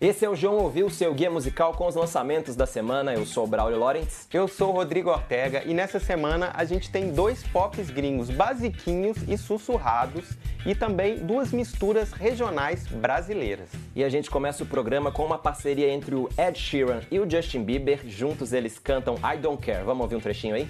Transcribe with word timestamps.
Esse 0.00 0.24
é 0.24 0.30
o 0.30 0.36
João 0.36 0.58
Ouviu, 0.58 0.88
seu 0.88 1.12
guia 1.12 1.28
musical 1.28 1.74
com 1.74 1.84
os 1.84 1.96
lançamentos 1.96 2.54
da 2.54 2.66
semana. 2.66 3.14
Eu 3.14 3.26
sou 3.26 3.42
o 3.42 3.46
Braulio 3.48 3.80
Lawrence. 3.80 4.28
Eu 4.32 4.46
sou 4.46 4.68
o 4.68 4.72
Rodrigo 4.72 5.10
Ortega 5.10 5.64
e 5.66 5.74
nessa 5.74 5.98
semana 5.98 6.52
a 6.54 6.64
gente 6.64 6.88
tem 6.88 7.10
dois 7.10 7.42
pops 7.42 7.90
gringos 7.90 8.30
basiquinhos 8.30 9.16
e 9.26 9.36
sussurrados 9.36 10.24
e 10.64 10.72
também 10.72 11.16
duas 11.16 11.50
misturas 11.50 12.12
regionais 12.12 12.86
brasileiras. 12.86 13.70
E 13.96 14.04
a 14.04 14.08
gente 14.08 14.30
começa 14.30 14.62
o 14.62 14.66
programa 14.66 15.10
com 15.10 15.26
uma 15.26 15.36
parceria 15.36 15.90
entre 15.90 16.14
o 16.14 16.28
Ed 16.38 16.56
Sheeran 16.56 17.00
e 17.10 17.18
o 17.18 17.28
Justin 17.28 17.64
Bieber. 17.64 18.02
Juntos 18.06 18.52
eles 18.52 18.78
cantam 18.78 19.16
I 19.16 19.36
Don't 19.36 19.60
Care. 19.60 19.82
Vamos 19.82 20.02
ouvir 20.02 20.14
um 20.14 20.20
trechinho 20.20 20.54
aí? 20.54 20.68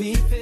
me 0.00 0.14
feel 0.14 0.39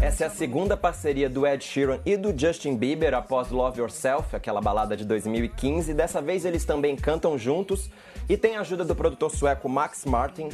Essa 0.00 0.24
é 0.24 0.26
a 0.26 0.30
segunda 0.30 0.74
parceria 0.74 1.28
do 1.28 1.46
Ed 1.46 1.62
Sheeran 1.62 2.00
e 2.06 2.16
do 2.16 2.32
Justin 2.34 2.76
Bieber 2.76 3.12
após 3.12 3.50
Love 3.50 3.78
Yourself, 3.78 4.34
aquela 4.34 4.58
balada 4.58 4.96
de 4.96 5.04
2015. 5.04 5.92
Dessa 5.92 6.22
vez 6.22 6.46
eles 6.46 6.64
também 6.64 6.96
cantam 6.96 7.36
juntos 7.36 7.90
e 8.26 8.38
tem 8.38 8.56
a 8.56 8.60
ajuda 8.60 8.86
do 8.86 8.94
produtor 8.94 9.30
sueco 9.30 9.68
Max 9.68 10.06
Martin, 10.06 10.48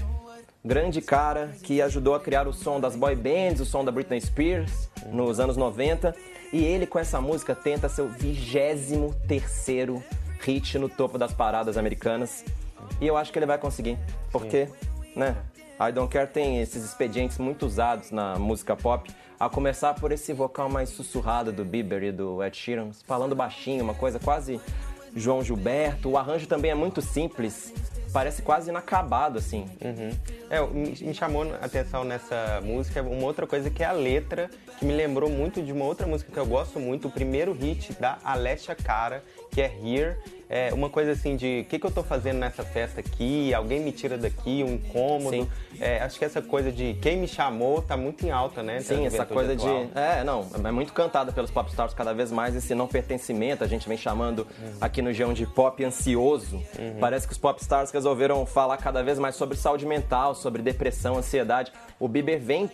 grande 0.65 1.01
cara 1.01 1.53
que 1.63 1.81
ajudou 1.81 2.17
a 2.17 2.21
criar 2.21 2.49
o 2.49 2.53
som 2.53 2.81
das 2.81 2.97
boy 2.97 3.15
bands, 3.15 3.61
o 3.61 3.65
som 3.65 3.85
da 3.85 3.93
Britney 3.93 4.21
Spears 4.21 4.91
nos 5.07 5.39
anos 5.39 5.57
90. 5.57 6.13
E 6.53 6.65
ele 6.65 6.85
com 6.85 6.99
essa 6.99 7.21
música 7.21 7.55
tenta 7.55 7.89
seu 7.89 8.09
23 8.09 9.15
terceiro 9.29 10.03
hit 10.41 10.77
no 10.81 10.89
topo 10.89 11.17
das 11.17 11.33
paradas 11.33 11.77
americanas. 11.77 12.45
E 13.01 13.07
eu 13.07 13.17
acho 13.17 13.31
que 13.31 13.39
ele 13.39 13.47
vai 13.47 13.57
conseguir, 13.57 13.97
porque, 14.33 14.69
né? 15.15 15.37
I 15.81 15.91
Don't 15.91 16.13
Care 16.13 16.27
tem 16.27 16.61
esses 16.61 16.85
expedientes 16.85 17.39
muito 17.39 17.65
usados 17.65 18.11
na 18.11 18.39
música 18.39 18.77
pop, 18.77 19.11
a 19.39 19.49
começar 19.49 19.95
por 19.95 20.13
esse 20.13 20.31
vocal 20.35 20.69
mais 20.69 20.91
sussurrado 20.91 21.51
do 21.51 21.65
Bieber 21.65 22.03
e 22.03 22.13
do 22.13 22.45
Ed 22.45 22.55
Sheeran, 22.55 22.91
falando 23.07 23.35
baixinho, 23.35 23.83
uma 23.83 23.95
coisa 23.95 24.19
quase 24.19 24.61
João 25.17 25.43
Gilberto. 25.43 26.11
O 26.11 26.19
arranjo 26.19 26.47
também 26.47 26.71
é 26.71 26.75
muito 26.75 27.01
simples, 27.01 27.73
parece 28.13 28.43
quase 28.43 28.69
inacabado, 28.69 29.39
assim. 29.39 29.65
Uhum. 29.83 30.11
É, 30.51 30.61
me 30.67 31.15
chamou 31.15 31.51
a 31.55 31.65
atenção 31.65 32.05
nessa 32.05 32.61
música 32.63 33.01
uma 33.01 33.25
outra 33.25 33.47
coisa 33.47 33.71
que 33.71 33.83
é 33.83 33.87
a 33.87 33.93
letra, 33.93 34.51
que 34.79 34.85
me 34.85 34.93
lembrou 34.93 35.31
muito 35.31 35.63
de 35.63 35.73
uma 35.73 35.87
outra 35.87 36.07
música 36.07 36.31
que 36.31 36.39
eu 36.39 36.47
gosto 36.47 36.79
muito, 36.79 37.09
o 37.09 37.11
primeiro 37.11 37.55
hit 37.55 37.95
da 37.95 38.19
Alessia 38.23 38.75
Cara, 38.75 39.25
que 39.51 39.63
é 39.63 39.73
Here. 39.83 40.19
É 40.53 40.75
uma 40.75 40.91
coisa 40.91 41.13
assim 41.13 41.37
de 41.37 41.61
o 41.65 41.71
que, 41.71 41.79
que 41.79 41.87
eu 41.87 41.93
tô 41.93 42.03
fazendo 42.03 42.39
nessa 42.39 42.65
festa 42.65 42.99
aqui, 42.99 43.55
alguém 43.55 43.79
me 43.79 43.93
tira 43.93 44.19
daqui, 44.19 44.65
um 44.65 44.75
incômodo. 44.75 45.49
É, 45.79 46.03
acho 46.03 46.19
que 46.19 46.25
essa 46.25 46.43
coisa 46.43 46.73
de 46.73 46.95
quem 46.95 47.19
me 47.19 47.29
chamou 47.29 47.81
tá 47.81 47.97
muito 47.97 48.27
em 48.27 48.33
alta, 48.33 48.61
né? 48.61 48.81
Sim, 48.81 49.07
essa 49.07 49.25
coisa 49.25 49.53
atual. 49.53 49.85
de. 49.85 49.91
É, 49.97 50.25
não, 50.25 50.45
é 50.65 50.73
muito 50.73 50.93
cantada 50.93 51.31
pelos 51.31 51.53
popstars 51.53 51.95
cada 51.95 52.13
vez 52.13 52.33
mais 52.33 52.57
esse 52.57 52.75
não 52.75 52.89
pertencimento. 52.89 53.63
A 53.63 53.69
gente 53.69 53.89
vem 53.89 53.97
chamando 53.97 54.41
uhum. 54.41 54.73
aqui 54.81 55.01
no 55.01 55.13
Geão 55.13 55.33
de 55.33 55.47
pop 55.47 55.85
ansioso. 55.85 56.57
Uhum. 56.57 56.97
Parece 56.99 57.29
que 57.29 57.33
os 57.33 57.39
popstars 57.39 57.93
resolveram 57.93 58.45
falar 58.45 58.77
cada 58.79 59.05
vez 59.05 59.21
mais 59.21 59.37
sobre 59.37 59.57
saúde 59.57 59.87
mental, 59.87 60.35
sobre 60.35 60.63
depressão, 60.63 61.17
ansiedade. 61.17 61.73
O 62.01 62.09
Bieber 62.09 62.41
vem 62.41 62.69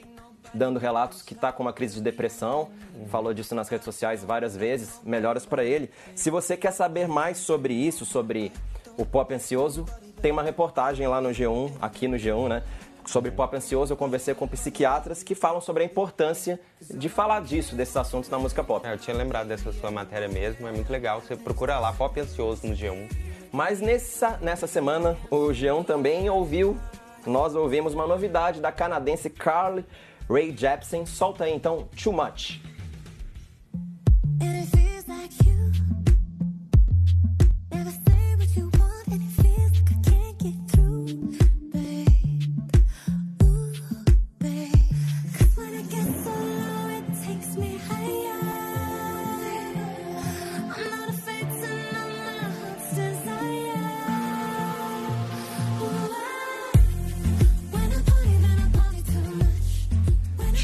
dando 0.55 0.79
relatos 0.79 1.23
que 1.23 1.35
está 1.35 1.53
com 1.53 1.63
uma 1.63 1.73
crise 1.73 1.95
de 1.95 2.01
depressão, 2.01 2.69
falou 3.09 3.33
disso 3.35 3.55
nas 3.55 3.69
redes 3.69 3.85
sociais 3.85 4.25
várias 4.25 4.57
vezes, 4.57 5.01
melhoras 5.05 5.47
para 5.47 5.65
ele. 5.65 5.91
Se 6.15 6.31
você 6.31 6.57
quer 6.57 6.73
saber 6.73 7.09
mais 7.09 7.39
sobre 7.39 7.75
isso, 7.75 8.05
sobre 8.05 8.53
o 8.97 9.05
pop 9.05 9.33
ansioso, 9.33 9.85
tem 10.21 10.33
uma 10.33 10.43
reportagem 10.43 11.07
lá 11.07 11.21
no 11.21 11.31
G1, 11.31 11.73
aqui 11.81 12.09
no 12.09 12.17
G1, 12.17 12.49
né? 12.49 12.63
Sobre 13.05 13.31
pop 13.31 13.55
ansioso, 13.57 13.93
eu 13.93 13.97
conversei 13.97 14.35
com 14.35 14.49
psiquiatras 14.49 15.23
que 15.23 15.35
falam 15.35 15.61
sobre 15.61 15.85
a 15.85 15.87
importância 15.87 16.59
de 16.81 17.09
falar 17.09 17.41
disso, 17.41 17.77
desses 17.77 17.97
assuntos 17.97 18.29
na 18.29 18.39
música 18.39 18.65
pop. 18.65 18.85
É, 18.85 18.93
eu 18.93 18.99
tinha 18.99 19.17
lembrado 19.17 19.47
dessa 19.47 19.73
sua 19.73 19.93
matéria 19.93 20.27
mesmo, 20.27 20.67
é 20.67 20.73
muito 20.73 20.91
legal. 20.91 21.21
Você 21.21 21.37
procura 21.37 21.79
lá, 21.79 21.93
pop 21.93 22.19
ansioso 22.19 22.67
no 22.67 22.75
G1. 22.75 23.09
Mas 23.53 23.81
nessa, 23.81 24.39
nessa 24.39 24.67
semana, 24.67 25.17
o 25.31 25.51
G1 25.51 25.87
também 25.87 26.29
ouviu, 26.29 26.77
nós 27.25 27.55
ouvimos 27.55 27.95
uma 27.95 28.09
novidade 28.09 28.61
da 28.61 28.73
canadense 28.73 29.31
Carly 29.31 29.85
Ray 30.29 30.55
Jepsen. 30.57 31.07
Solta 31.07 31.45
aí 31.45 31.53
então 31.53 31.89
Too 31.97 32.13
Much. 32.13 32.61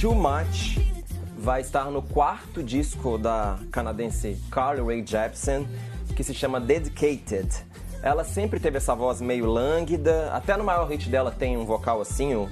Too 0.03 0.17
Much 0.17 0.81
vai 1.39 1.61
estar 1.61 1.85
no 1.85 2.03
quarto 2.03 2.61
disco 2.61 3.17
da 3.17 3.57
canadense 3.71 4.37
Carly 4.51 4.83
Rae 4.83 5.07
Jepsen, 5.07 5.65
que 6.17 6.25
se 6.25 6.35
chama 6.35 6.59
Dedicated. 6.59 7.49
Ela 8.03 8.25
sempre 8.25 8.59
teve 8.59 8.79
essa 8.79 8.97
voz 8.97 9.21
meio 9.21 9.47
lânguida, 9.47 10.33
até 10.33 10.57
no 10.57 10.65
maior 10.65 10.89
hit 10.89 11.09
dela 11.09 11.31
tem 11.31 11.57
um 11.57 11.65
vocal 11.65 12.01
assim, 12.01 12.35
o, 12.35 12.51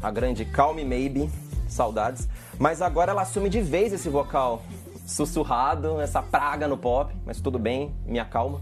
a 0.00 0.08
grande 0.12 0.44
Calm 0.44 0.76
Maybe, 0.76 1.28
saudades. 1.68 2.28
Mas 2.60 2.80
agora 2.80 3.10
ela 3.10 3.22
assume 3.22 3.48
de 3.48 3.60
vez 3.60 3.92
esse 3.92 4.08
vocal 4.08 4.62
sussurrado, 5.04 6.00
essa 6.00 6.22
praga 6.22 6.68
no 6.68 6.78
pop, 6.78 7.12
mas 7.26 7.40
tudo 7.40 7.58
bem, 7.58 7.92
me 8.06 8.20
acalma. 8.20 8.60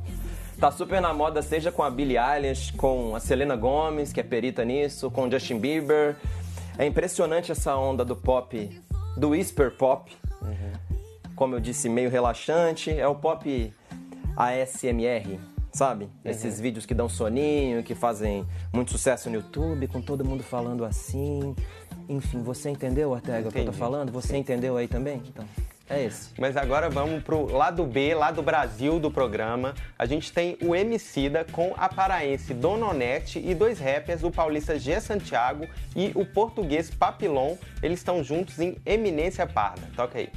Tá 0.58 0.70
super 0.70 1.02
na 1.02 1.12
moda, 1.12 1.42
seja 1.42 1.70
com 1.70 1.82
a 1.82 1.90
Billie 1.90 2.16
Eilish, 2.16 2.72
com 2.78 3.14
a 3.14 3.20
Selena 3.20 3.56
Gomez, 3.56 4.10
que 4.10 4.20
é 4.20 4.22
perita 4.22 4.64
nisso, 4.64 5.10
com 5.10 5.30
Justin 5.30 5.58
Bieber. 5.58 6.16
É 6.78 6.84
impressionante 6.84 7.50
essa 7.52 7.76
onda 7.76 8.04
do 8.04 8.14
pop, 8.14 8.82
do 9.16 9.30
whisper 9.30 9.70
pop. 9.76 10.14
Uhum. 10.42 10.72
Como 11.34 11.54
eu 11.54 11.60
disse, 11.60 11.88
meio 11.88 12.10
relaxante. 12.10 12.90
É 12.90 13.06
o 13.08 13.14
pop 13.14 13.72
ASMR, 14.36 15.38
sabe? 15.72 16.04
Uhum. 16.04 16.10
Esses 16.24 16.60
vídeos 16.60 16.84
que 16.84 16.94
dão 16.94 17.08
soninho, 17.08 17.82
que 17.82 17.94
fazem 17.94 18.46
muito 18.72 18.90
sucesso 18.90 19.30
no 19.30 19.36
YouTube, 19.36 19.88
com 19.88 20.02
todo 20.02 20.24
mundo 20.24 20.42
falando 20.42 20.84
assim. 20.84 21.54
Enfim, 22.08 22.42
você 22.42 22.70
entendeu, 22.70 23.10
Ortega, 23.10 23.48
o 23.48 23.52
que 23.52 23.58
eu 23.58 23.66
tô 23.66 23.72
falando? 23.72 24.12
Você 24.12 24.36
entendeu 24.36 24.76
aí 24.76 24.86
também? 24.86 25.22
Então. 25.26 25.44
É 25.88 26.04
esse. 26.04 26.30
Mas 26.36 26.56
agora 26.56 26.90
vamos 26.90 27.22
pro 27.22 27.46
lado 27.46 27.84
B, 27.84 28.14
lado 28.14 28.42
Brasil 28.42 28.98
do 28.98 29.10
programa. 29.10 29.74
A 29.96 30.04
gente 30.04 30.32
tem 30.32 30.58
o 30.60 30.74
Emicida 30.74 31.46
com 31.52 31.74
a 31.76 31.88
paraense 31.88 32.52
Dononete 32.52 33.38
e 33.38 33.54
dois 33.54 33.78
rappers, 33.78 34.24
o 34.24 34.30
paulista 34.30 34.78
G 34.78 35.00
Santiago 35.00 35.66
e 35.94 36.10
o 36.14 36.26
português 36.26 36.90
Papilon. 36.90 37.56
Eles 37.82 38.00
estão 38.00 38.24
juntos 38.24 38.58
em 38.58 38.76
Eminência 38.84 39.46
Parda. 39.46 39.88
Toca 39.94 40.18
aí. 40.18 40.28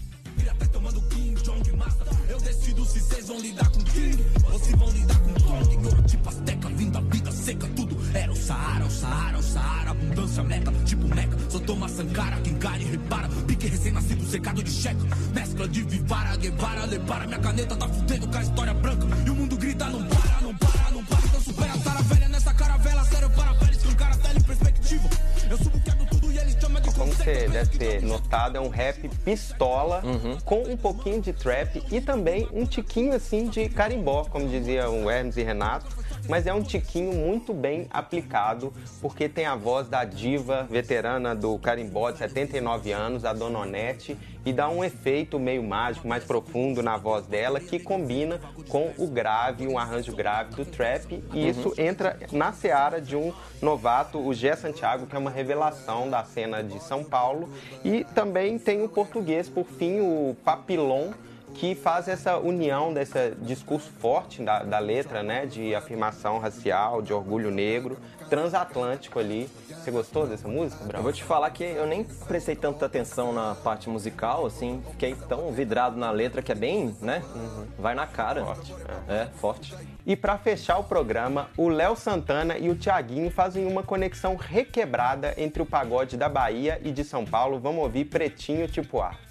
Eu 2.30 2.40
decido 2.40 2.86
se 2.86 3.00
vocês 3.00 3.28
vão 3.28 3.40
lidar 3.40 3.70
com 3.72 3.84
King 3.86 4.24
ou 4.52 4.60
se 4.60 4.76
vão 4.76 4.90
lidar 4.92 5.20
com 5.20 5.34
Kong. 5.34 6.08
Tipo 6.08 6.30
Azteca, 6.30 6.70
vindo 6.70 6.98
a 6.98 7.02
vida 7.02 7.32
seca, 7.32 7.68
era 8.14 8.32
o 8.32 8.36
Saara, 8.36 8.86
o 8.86 8.90
Saara, 8.90 9.38
o 9.38 9.44
Saara, 9.44 9.92
abundância 9.92 10.44
meca, 10.44 10.72
tipo 10.86 11.08
meca. 11.08 11.38
Sou 11.50 11.60
Thomas 11.60 11.92
Sankara, 11.92 12.38
quem 12.42 12.56
cai 12.56 12.82
e 12.82 12.86
repara, 12.86 13.30
pique 13.48 13.68
recém-nascido, 13.68 14.26
secado 14.26 14.64
de 14.64 14.72
checa. 14.72 15.00
Mescla 15.34 15.68
de 15.68 15.84
Vivara, 15.84 16.36
Guevara, 16.38 16.86
Lepara, 16.86 17.28
minha 17.28 17.40
caneta 17.40 17.76
tá 17.76 17.88
fudendo 17.88 18.28
com 18.28 18.38
a 18.38 18.42
história 18.42 18.74
branca. 18.74 19.08
E 19.26 19.30
o 19.30 19.36
mundo 19.36 19.58
grita, 19.58 19.86
não 19.86 20.04
para, 20.06 20.42
não 20.42 20.56
para, 20.56 20.92
não 20.92 21.06
para. 21.06 21.20
Então 21.26 21.42
supera 21.42 21.74
a 21.74 21.80
cara 21.80 22.02
velha 22.02 22.30
nessa 22.30 22.54
caravela, 22.54 23.04
sério, 23.06 23.30
para 23.30 23.54
velho, 23.54 23.72
escancara, 23.72 24.18
tele 24.18 24.44
perspectiva. 24.44 25.10
Eu 25.50 25.58
subo, 25.58 25.80
quebro 25.82 26.06
tudo 26.06 26.32
e 26.32 26.38
eles 26.38 26.58
chamam 26.60 26.82
de 26.82 26.92
Como 26.92 27.14
você 27.14 27.48
deve 27.48 27.78
ter 27.78 28.02
notado, 28.02 28.58
é 28.58 28.60
um 28.60 28.70
rap 28.70 29.08
pistola, 29.24 30.02
uhum. 30.04 30.38
com 30.46 30.64
um 30.64 30.78
pouquinho 30.78 31.22
de 31.22 31.34
trap 31.34 31.84
e 31.92 32.02
também 32.02 32.48
um 32.54 32.66
tiquinho 32.66 33.14
assim 33.14 33.48
de 33.50 33.70
carimbó, 33.70 34.26
como 34.26 34.48
dizia 34.48 34.90
o 34.90 35.10
Hermes 35.10 35.38
e 35.38 35.44
Renato 35.44 36.00
mas 36.28 36.46
é 36.46 36.54
um 36.54 36.62
tiquinho 36.62 37.14
muito 37.14 37.54
bem 37.54 37.88
aplicado, 37.90 38.74
porque 39.02 39.30
tem 39.30 39.46
a 39.46 39.56
voz 39.56 39.88
da 39.88 40.04
diva 40.04 40.68
veterana 40.70 41.36
do 41.36 41.58
carimbó 41.60 42.12
de 42.12 42.18
79 42.18 42.92
anos, 42.92 43.26
a 43.26 43.34
Dona 43.34 43.60
Onete, 43.60 44.18
e 44.46 44.54
dá 44.54 44.70
um 44.70 44.84
efeito 44.84 45.40
meio 45.40 45.64
mágico, 45.64 46.08
mais 46.08 46.24
profundo 46.24 46.82
na 46.82 46.98
voz 46.98 47.26
dela, 47.26 47.60
que 47.60 47.80
combina 47.80 48.40
com 48.68 48.92
o 48.98 49.08
grave, 49.08 49.68
um 49.68 49.78
arranjo 49.78 50.16
grave 50.16 50.56
do 50.56 50.66
trap, 50.66 51.24
e 51.34 51.50
isso 51.50 51.74
entra 51.78 52.18
na 52.32 52.52
seara 52.54 53.02
de 53.02 53.16
um 53.16 53.34
novato, 53.62 54.18
o 54.18 54.34
Gé 54.34 54.56
Santiago, 54.56 55.06
que 55.06 55.16
é 55.16 55.20
uma 55.20 55.32
revelação 55.32 56.10
da 56.10 56.24
cena 56.24 56.64
de 56.64 56.82
São 56.82 57.04
Paulo, 57.04 57.50
e 57.84 58.04
também 58.16 58.58
tem 58.58 58.84
o 58.84 58.90
português, 58.90 59.50
por 59.50 59.66
fim, 59.66 60.00
o 60.00 60.36
Papilon, 60.44 61.12
que 61.54 61.76
faz 61.76 62.08
essa 62.08 62.38
união 62.38 62.94
desse 62.94 63.32
discurso 63.42 63.92
forte 64.00 64.42
da, 64.42 64.64
da, 64.64 64.80
letra, 64.80 65.22
né, 65.22 65.46
de 65.46 65.76
afirmação 65.76 66.40
racial, 66.40 67.02
de 67.02 67.14
orgulho 67.14 67.52
negro, 67.52 67.98
transatlântico 68.30 69.20
ali. 69.20 69.50
Você 69.68 69.92
gostou 69.92 70.28
dessa 70.28 70.48
música, 70.48 70.84
Brão? 70.86 71.00
Eu 71.00 71.04
vou 71.04 71.14
te 71.14 71.24
falar 71.24 71.50
que 71.52 71.64
eu 71.64 71.86
nem 71.86 72.04
prestei 72.04 72.56
tanta 72.56 72.86
atenção 72.86 73.34
na 73.34 73.56
parte 73.56 73.90
musical, 73.90 74.46
assim, 74.46 74.82
fiquei 74.92 75.16
tão 75.28 75.52
vidrado 75.52 75.98
na 75.98 76.12
letra 76.12 76.42
que 76.42 76.52
é 76.52 76.56
bem, 76.56 76.96
né, 77.02 77.24
uhum. 77.36 77.66
vai 77.78 77.96
na 77.96 78.08
cara. 78.08 78.46
Forte. 78.46 78.76
É, 79.08 79.14
é 79.14 79.26
forte. 79.26 79.76
E 80.06 80.16
para 80.16 80.38
fechar 80.38 80.78
o 80.78 80.84
programa, 80.84 81.50
o 81.58 81.70
Léo 81.70 81.96
Santana 81.96 82.58
e 82.58 82.70
o 82.70 82.76
Tiaguinho 82.76 83.30
fazem 83.30 83.66
uma 83.66 83.84
conexão 83.84 84.36
requebrada 84.36 85.34
entre 85.38 85.62
o 85.62 85.66
pagode 85.66 86.18
da 86.18 86.30
Bahia 86.30 86.80
e 86.84 86.92
de 86.92 87.04
São 87.04 87.26
Paulo. 87.26 87.60
Vamos 87.60 87.84
ouvir 87.84 88.06
Pretinho 88.06 88.68
Tipo 88.68 89.02
A. 89.02 89.29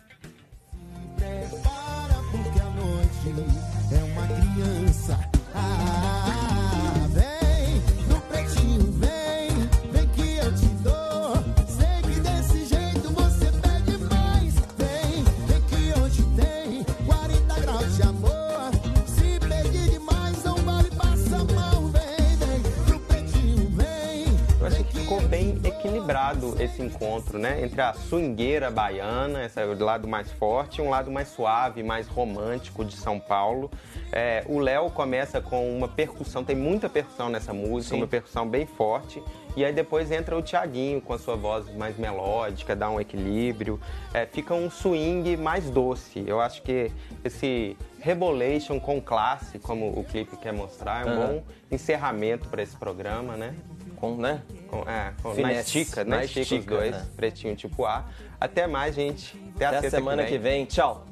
Ah, 5.54 7.06
vem 7.08 7.82
no 8.08 8.20
pretinho, 8.22 8.92
vem, 8.92 9.48
vem 9.90 10.08
que 10.08 10.36
eu 10.36 10.54
te 10.54 10.66
dou. 10.82 11.34
Sei 11.66 12.02
que 12.02 12.20
desse 12.20 12.66
jeito 12.66 13.10
você 13.14 13.50
pede 13.52 13.96
mais. 14.04 14.54
Vem, 14.76 15.24
vem 15.46 15.62
que 15.62 16.00
hoje 16.00 16.22
tem 16.36 16.84
40 17.06 17.60
graus 17.60 17.96
de 17.96 18.02
amor. 18.02 18.70
Se 19.06 19.40
pedir 19.40 19.90
demais, 19.92 20.44
não 20.44 20.56
vale 20.56 20.90
passar 20.90 21.44
mal. 21.54 21.82
Vem, 21.84 22.36
vem 22.36 22.60
pro 22.86 23.00
pretinho, 23.00 23.70
vem. 23.70 24.26
Eu 24.60 24.66
acho 24.66 24.84
que 24.84 25.00
ficou 25.00 25.20
bem 25.22 25.58
equilibrado 25.64 26.54
esse 26.62 26.82
encontro, 26.82 27.38
né? 27.38 27.64
Entre 27.64 27.80
a 27.80 27.94
swingueira 27.94 28.70
baiana, 28.70 29.44
esse 29.44 29.58
lado 29.64 30.06
mais 30.06 30.30
forte, 30.32 30.80
e 30.80 30.84
um 30.84 30.90
lado 30.90 31.10
mais 31.10 31.28
suave, 31.28 31.82
mais 31.82 32.06
romântico 32.06 32.84
de 32.84 32.94
São 32.94 33.18
Paulo. 33.18 33.70
É, 34.12 34.42
o 34.46 34.58
Léo 34.58 34.90
começa 34.90 35.40
com 35.40 35.76
uma 35.76 35.88
percussão, 35.88 36.42
tem 36.42 36.56
muita 36.56 36.88
percussão 36.88 37.28
nessa 37.28 37.52
música, 37.52 37.94
Sim. 37.94 38.00
uma 38.02 38.06
percussão 38.06 38.48
bem 38.48 38.66
forte. 38.66 39.22
E 39.56 39.64
aí 39.64 39.72
depois 39.72 40.10
entra 40.10 40.36
o 40.36 40.42
Tiaguinho 40.42 41.00
com 41.00 41.12
a 41.12 41.18
sua 41.18 41.34
voz 41.36 41.68
mais 41.74 41.96
melódica, 41.98 42.76
dá 42.76 42.88
um 42.88 43.00
equilíbrio. 43.00 43.80
É, 44.14 44.24
fica 44.24 44.54
um 44.54 44.70
swing 44.70 45.36
mais 45.36 45.68
doce. 45.68 46.22
Eu 46.26 46.40
acho 46.40 46.62
que 46.62 46.92
esse 47.24 47.76
Rebolation 48.00 48.78
com 48.78 49.00
classe, 49.00 49.58
como 49.58 49.88
o 49.88 50.04
clipe 50.04 50.36
quer 50.36 50.52
mostrar, 50.52 51.06
é 51.06 51.10
um 51.10 51.12
Aham. 51.14 51.26
bom 51.26 51.42
encerramento 51.70 52.48
para 52.48 52.62
esse 52.62 52.76
programa, 52.76 53.36
né? 53.36 53.54
Com, 53.96 54.16
né? 54.16 54.42
Com, 54.68 54.88
é, 54.88 55.12
com, 55.20 55.30
na 55.30 55.34
Finesse, 55.34 55.78
estica, 55.80 56.04
na 56.04 56.16
na 56.16 56.24
estica 56.24 56.40
os 56.40 56.52
estica, 56.52 56.74
dois, 56.76 56.92
né? 56.92 57.06
pretinho 57.16 57.56
tipo 57.56 57.84
A. 57.84 58.04
Até 58.40 58.68
mais, 58.68 58.94
gente. 58.94 59.36
Até, 59.56 59.64
a 59.66 59.68
Até 59.70 59.86
a 59.88 59.90
semana 59.90 60.24
que 60.24 60.38
vem. 60.38 60.64
Tchau. 60.66 61.04